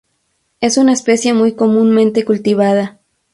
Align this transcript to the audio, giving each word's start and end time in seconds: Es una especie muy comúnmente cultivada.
Es 0.61 0.77
una 0.77 0.93
especie 0.93 1.31
muy 1.35 1.51
comúnmente 1.51 2.25
cultivada. 2.25 2.99